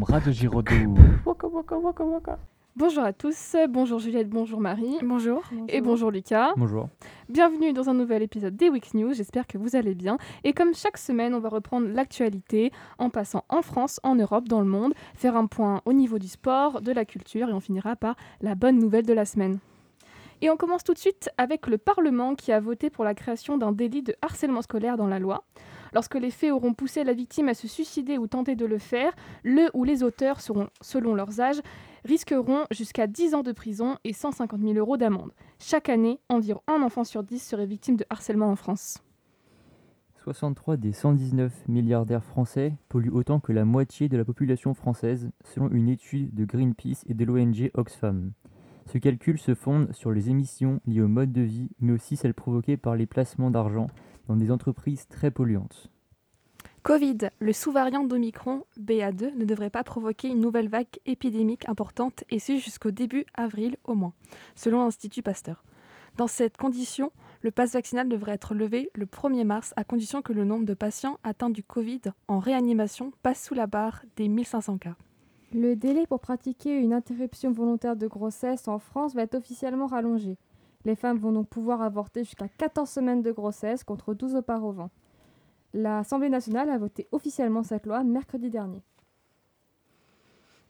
[0.00, 0.94] forum Radio Giraudoux.
[1.24, 2.38] Waka, waka, waka, waka.
[2.76, 4.96] Bonjour à tous, bonjour Juliette, bonjour Marie.
[5.02, 5.42] Bonjour.
[5.68, 6.52] Et bonjour Lucas.
[6.56, 6.88] Bonjour.
[7.28, 10.18] Bienvenue dans un nouvel épisode des Week News, j'espère que vous allez bien.
[10.44, 14.60] Et comme chaque semaine, on va reprendre l'actualité en passant en France, en Europe, dans
[14.60, 17.96] le monde, faire un point au niveau du sport, de la culture et on finira
[17.96, 19.58] par la bonne nouvelle de la semaine.
[20.42, 23.58] Et on commence tout de suite avec le Parlement qui a voté pour la création
[23.58, 25.44] d'un délit de harcèlement scolaire dans la loi.
[25.92, 29.12] Lorsque les faits auront poussé la victime à se suicider ou tenter de le faire,
[29.42, 31.60] le ou les auteurs seront, selon leurs âges,
[32.04, 35.32] risqueront jusqu'à 10 ans de prison et 150 000 euros d'amende.
[35.58, 39.02] Chaque année, environ un enfant sur 10 serait victime de harcèlement en France.
[40.24, 45.70] 63 des 119 milliardaires français polluent autant que la moitié de la population française, selon
[45.70, 48.32] une étude de Greenpeace et de l'ONG Oxfam.
[48.86, 52.34] Ce calcul se fonde sur les émissions liées au mode de vie, mais aussi celles
[52.34, 53.86] provoquées par les placements d'argent
[54.30, 55.90] dans des entreprises très polluantes.
[56.84, 62.38] Covid, le sous-variant d'Omicron BA2 ne devrait pas provoquer une nouvelle vague épidémique importante, et
[62.38, 64.12] ce jusqu'au début avril au moins,
[64.54, 65.64] selon l'Institut Pasteur.
[66.16, 67.10] Dans cette condition,
[67.42, 70.74] le pass vaccinal devrait être levé le 1er mars à condition que le nombre de
[70.74, 74.94] patients atteints du Covid en réanimation passe sous la barre des 1500 cas.
[75.52, 80.38] Le délai pour pratiquer une interruption volontaire de grossesse en France va être officiellement rallongé.
[80.84, 84.90] Les femmes vont donc pouvoir avorter jusqu'à 14 semaines de grossesse contre 12 auparavant.
[85.74, 88.82] L'Assemblée nationale a voté officiellement cette loi mercredi dernier.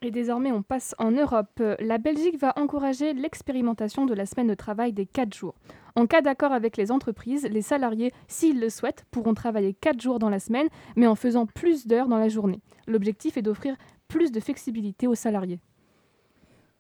[0.03, 1.62] Et désormais, on passe en Europe.
[1.78, 5.55] La Belgique va encourager l'expérimentation de la semaine de travail des 4 jours.
[5.94, 10.19] En cas d'accord avec les entreprises, les salariés, s'ils le souhaitent, pourront travailler 4 jours
[10.19, 12.61] dans la semaine, mais en faisant plus d'heures dans la journée.
[12.86, 13.77] L'objectif est d'offrir
[14.08, 15.61] plus de flexibilité aux salariés.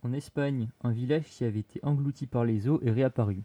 [0.02, 3.42] En Espagne, un village qui avait été englouti par les eaux est réapparu.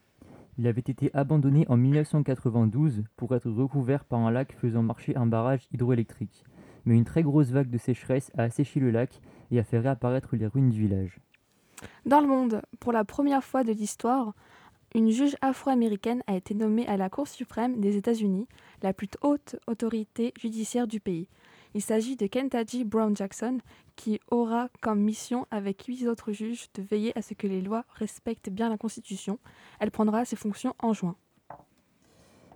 [0.58, 5.26] Il avait été abandonné en 1992 pour être recouvert par un lac faisant marcher un
[5.26, 6.46] barrage hydroélectrique.
[6.86, 9.20] Mais une très grosse vague de sécheresse a asséché le lac
[9.52, 11.20] et a fait réapparaître les ruines du village.
[12.06, 14.34] Dans le monde, pour la première fois de l'histoire,
[14.94, 18.48] une juge afro-américaine a été nommée à la Cour suprême des États-Unis,
[18.82, 21.28] la plus haute autorité judiciaire du pays.
[21.76, 23.58] Il s'agit de Kentaji Brown Jackson,
[23.98, 27.84] qui aura comme mission, avec huit autres juges, de veiller à ce que les lois
[27.96, 29.40] respectent bien la Constitution.
[29.82, 31.18] Elle prendra ses fonctions en juin.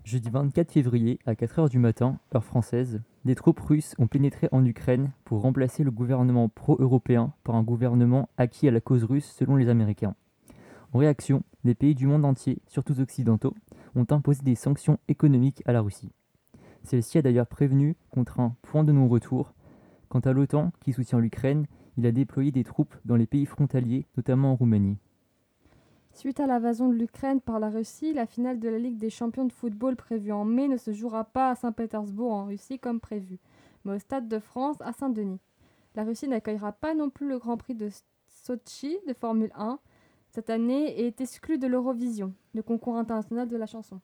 [0.06, 4.63] Jeudi 24 février, à 4h du matin, heure française, des troupes russes ont pénétré en
[4.63, 9.57] Ukraine pour remplacer le gouvernement pro-européen par un gouvernement acquis à la cause russe selon
[9.57, 10.16] les Américains.
[10.94, 13.53] En réaction, des pays du monde entier, surtout occidentaux,
[13.96, 16.13] ont imposé des sanctions économiques à la Russie.
[16.84, 19.53] Celle-ci a d'ailleurs prévenu contre un point de non-retour.
[20.09, 21.67] Quant à l'OTAN, qui soutient l'Ukraine,
[21.97, 24.97] il a déployé des troupes dans les pays frontaliers, notamment en Roumanie.
[26.13, 29.45] Suite à l'invasion de l'Ukraine par la Russie, la finale de la Ligue des champions
[29.45, 33.39] de football prévue en mai ne se jouera pas à Saint-Pétersbourg en Russie comme prévu,
[33.85, 35.39] mais au Stade de France à Saint-Denis.
[35.95, 37.89] La Russie n'accueillera pas non plus le Grand Prix de
[38.28, 39.79] Sochi de Formule 1
[40.29, 44.00] cette année et est exclue de l'Eurovision, le concours international de la chanson.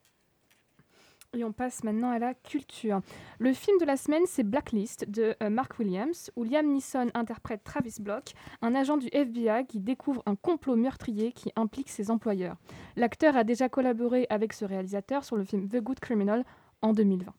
[1.35, 3.01] Et on passe maintenant à la culture.
[3.40, 7.63] Le film de la semaine, c'est Blacklist de euh, Mark Williams, où Liam Neeson interprète
[7.66, 12.56] Travis Block, un agent du FBI qui découvre un complot meurtrier qui implique ses employeurs.
[12.96, 16.46] L'acteur a déjà collaboré avec ce réalisateur sur le film The Good Criminal
[16.81, 17.34] en 2020.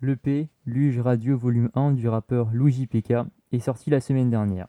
[0.00, 4.68] L'EP, Luge Radio Volume 1 du rappeur Louis JPK, est sorti la semaine dernière.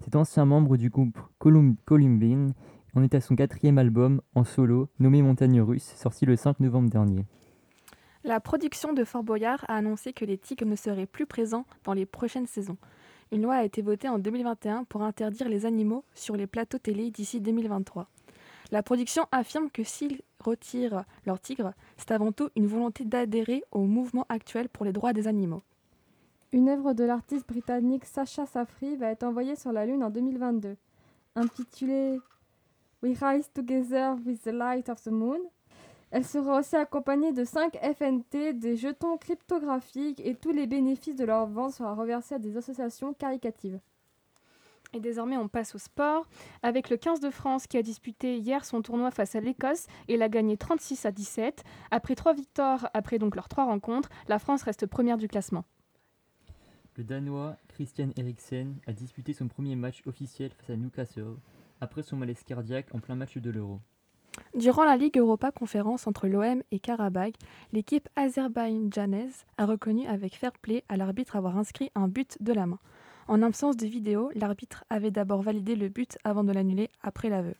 [0.00, 2.54] Cet ancien membre du groupe Colum Columbine
[2.94, 6.90] en est à son quatrième album, en solo, nommé Montagne Russe, sorti le 5 novembre
[6.90, 7.24] dernier.
[8.24, 11.92] La production de Fort Boyard a annoncé que les tigres ne seraient plus présents dans
[11.92, 12.76] les prochaines saisons.
[13.32, 17.10] Une loi a été votée en 2021 pour interdire les animaux sur les plateaux télé
[17.10, 18.08] d'ici 2023.
[18.70, 23.86] La production affirme que s'ils retirent leurs tigres, c'est avant tout une volonté d'adhérer au
[23.86, 25.62] mouvement actuel pour les droits des animaux.
[26.52, 30.76] Une œuvre de l'artiste britannique Sacha Safri va être envoyée sur la Lune en 2022.
[31.34, 32.18] Intitulée
[33.02, 35.40] We Rise Together with the Light of the Moon.
[36.12, 41.24] Elle sera aussi accompagnée de 5 FNT, des jetons cryptographiques et tous les bénéfices de
[41.24, 43.80] leur vente sera reversés à des associations caricatives.
[44.92, 46.28] Et désormais, on passe au sport
[46.62, 50.16] avec le 15 de France qui a disputé hier son tournoi face à l'Écosse et
[50.16, 51.64] l'a gagné 36 à 17.
[51.90, 55.64] Après trois victoires, après donc leurs trois rencontres, la France reste première du classement.
[56.96, 61.36] Le Danois Christian Eriksen a disputé son premier match officiel face à Newcastle
[61.82, 63.80] après son malaise cardiaque en plein match de l'Euro.
[64.54, 67.34] Durant la Ligue Europa conférence entre l'OM et Karabakh,
[67.72, 72.66] l'équipe azerbaïdjanaise a reconnu avec fair play à l'arbitre avoir inscrit un but de la
[72.66, 72.78] main.
[73.28, 77.54] En absence de vidéo, l'arbitre avait d'abord validé le but avant de l'annuler après l'aveu.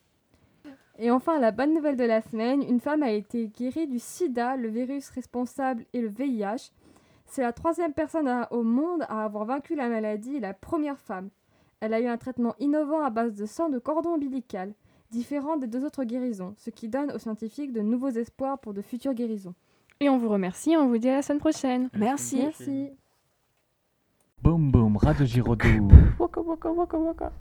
[0.98, 4.56] Et enfin, la bonne nouvelle de la semaine, une femme a été guérie du sida,
[4.56, 6.70] le virus responsable et le VIH.
[7.26, 10.98] C'est la troisième personne à- au monde à avoir vaincu la maladie et la première
[10.98, 11.30] femme.
[11.82, 14.72] Elle a eu un traitement innovant à base de sang de cordon ombilical,
[15.10, 18.80] différent des deux autres guérisons, ce qui donne aux scientifiques de nouveaux espoirs pour de
[18.80, 19.54] futures guérisons.
[19.98, 21.90] Et on vous remercie, on vous dit à la semaine prochaine.
[21.92, 22.36] Merci.
[22.36, 22.90] Merci.
[24.40, 25.88] Boum boum, Radio Giraudoux.
[26.20, 27.30] Waka waka waka waka.